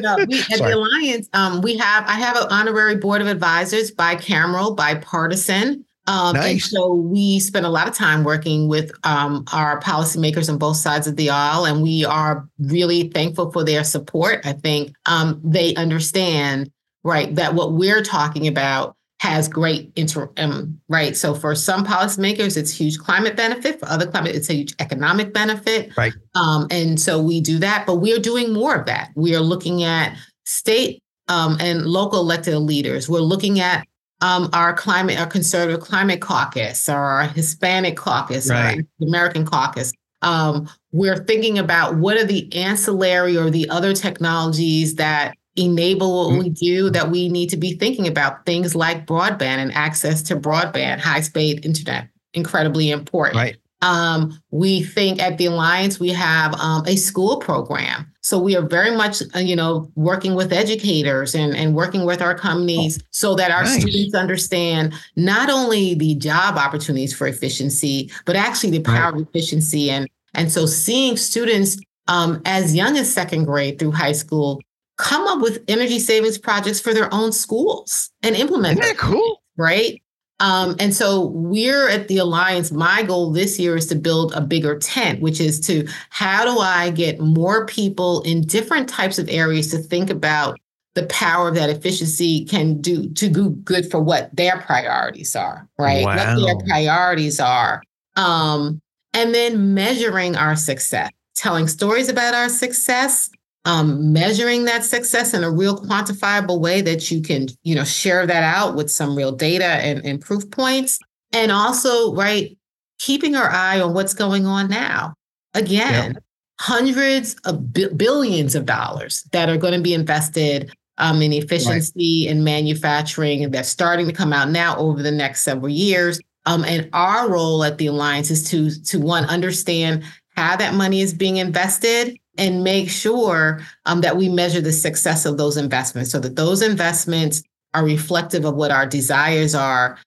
[0.00, 2.04] No, we, at the Alliance, um, we have.
[2.08, 5.84] I have an honorary board of advisors, bicameral, bipartisan.
[6.08, 6.52] Um, nice.
[6.52, 10.76] And so we spend a lot of time working with um, our policymakers on both
[10.76, 14.44] sides of the aisle, and we are really thankful for their support.
[14.44, 16.72] I think um, they understand,
[17.04, 21.16] right, that what we're talking about has great inter um, right.
[21.16, 23.80] So for some policymakers, it's huge climate benefit.
[23.80, 25.96] For other climate, it's a huge economic benefit.
[25.96, 26.12] Right.
[26.34, 29.10] Um, and so we do that, but we are doing more of that.
[29.14, 33.08] We are looking at state um, and local elected leaders.
[33.08, 33.86] We're looking at
[34.20, 38.78] um, our climate, our conservative climate caucus, or our Hispanic caucus, right.
[38.78, 39.92] or American caucus.
[40.22, 46.32] Um, we're thinking about what are the ancillary or the other technologies that enable what
[46.32, 46.42] mm-hmm.
[46.44, 50.36] we do that we need to be thinking about things like broadband and access to
[50.36, 53.36] broadband, high speed internet, incredibly important.
[53.36, 53.56] Right.
[53.82, 58.10] Um, we think at the Alliance we have um, a school program.
[58.22, 62.20] So we are very much, uh, you know, working with educators and, and working with
[62.20, 63.80] our companies oh, so that our nice.
[63.80, 69.22] students understand not only the job opportunities for efficiency, but actually the power right.
[69.22, 69.90] of efficiency.
[69.90, 71.78] And, and so seeing students
[72.08, 74.60] um, as young as second grade through high school
[74.96, 79.42] come up with energy savings projects for their own schools and implement Isn't that cool?
[79.56, 80.02] Right.
[80.38, 82.70] Um, and so we're at the Alliance.
[82.70, 86.60] My goal this year is to build a bigger tent, which is to how do
[86.60, 90.58] I get more people in different types of areas to think about
[90.94, 96.04] the power that efficiency can do to do good for what their priorities are, right?
[96.04, 96.36] Wow.
[96.36, 97.82] What their priorities are.
[98.16, 98.80] Um,
[99.12, 103.30] and then measuring our success, telling stories about our success,
[103.66, 108.24] um, measuring that success in a real quantifiable way that you can, you know, share
[108.24, 111.00] that out with some real data and, and proof points.
[111.32, 112.56] And also, right,
[113.00, 115.14] keeping our eye on what's going on now.
[115.54, 116.22] Again, yep.
[116.60, 122.26] hundreds of bi- billions of dollars that are going to be invested um, in efficiency
[122.26, 122.32] right.
[122.32, 126.20] and manufacturing that's starting to come out now over the next several years.
[126.46, 130.04] Um, and our role at the Alliance is to, to one, understand
[130.36, 135.24] how that money is being invested and make sure um, that we measure the success
[135.24, 137.42] of those investments so that those investments
[137.74, 139.98] are reflective of what our desires are,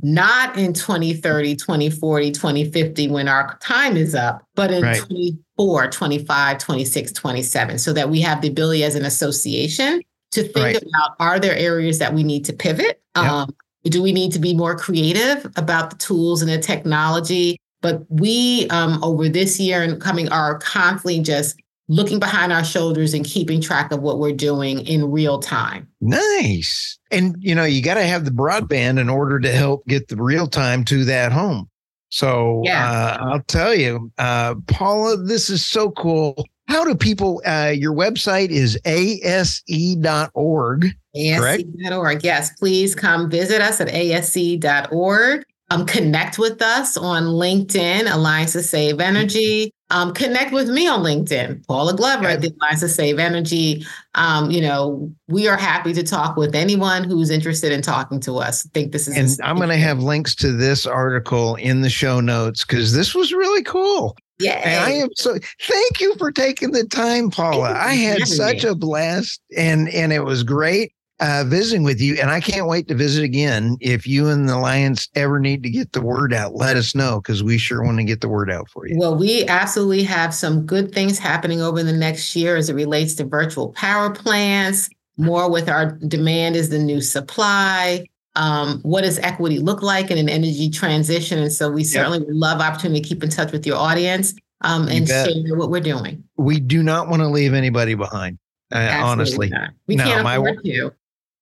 [0.00, 5.00] not in 2030, 2040, 2050 when our time is up, but in right.
[5.00, 10.56] 24, 25, 26, 27, so that we have the ability as an association to think
[10.56, 10.76] right.
[10.76, 13.00] about are there areas that we need to pivot?
[13.16, 13.24] Yep.
[13.24, 17.58] Um, do we need to be more creative about the tools and the technology?
[17.80, 21.58] But we, um, over this year and coming, are constantly just
[21.88, 25.88] looking behind our shoulders and keeping track of what we're doing in real time.
[26.00, 26.98] Nice.
[27.10, 30.16] And you know, you got to have the broadband in order to help get the
[30.16, 31.68] real time to that home.
[32.10, 32.90] So yeah.
[32.90, 36.46] uh, I'll tell you, uh, Paula, this is so cool.
[36.68, 39.66] How do people, uh, your website is ase.org.
[41.16, 42.24] ASC.org.
[42.24, 45.44] Yes, please come visit us at ase.org.
[45.70, 49.72] Um, connect with us on LinkedIn, Alliance to Save Energy.
[49.90, 53.86] Um, connect with me on LinkedIn, Paula Glover at the Alliance to Save Energy.
[54.14, 58.38] Um, you know, we are happy to talk with anyone who's interested in talking to
[58.38, 58.66] us.
[58.66, 59.38] I think this is.
[59.38, 63.14] And I'm going to have links to this article in the show notes because this
[63.14, 64.16] was really cool.
[64.38, 64.60] Yeah.
[64.64, 67.72] And I am so thank you for taking the time, Paula.
[67.72, 72.30] I had such a blast and and it was great uh, visiting with you, and
[72.30, 73.76] I can't wait to visit again.
[73.80, 77.20] If you and the Alliance ever need to get the word out, let us know
[77.20, 78.96] because we sure want to get the word out for you.
[78.96, 83.14] Well, we absolutely have some good things happening over the next year as it relates
[83.14, 84.88] to virtual power plants.
[85.16, 88.06] More with our demand is the new supply.
[88.36, 91.40] Um, what does equity look like in an energy transition?
[91.40, 92.28] And so we certainly yep.
[92.30, 96.22] love opportunity to keep in touch with your audience um, and share what we're doing.
[96.36, 98.38] We do not want to leave anybody behind.
[98.70, 99.70] Uh, honestly, not.
[99.88, 100.92] we no, can't afford to.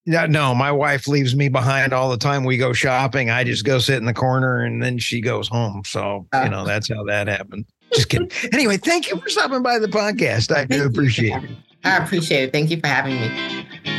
[0.06, 2.44] Yeah, no, my wife leaves me behind all the time.
[2.44, 3.28] We go shopping.
[3.28, 5.82] I just go sit in the corner and then she goes home.
[5.84, 6.44] So, ah.
[6.44, 7.66] you know, that's how that happened.
[7.92, 8.30] Just kidding.
[8.52, 10.54] anyway, thank you for stopping by the podcast.
[10.54, 11.50] I do appreciate it.
[11.82, 12.52] I appreciate it.
[12.52, 13.95] Thank you for having me.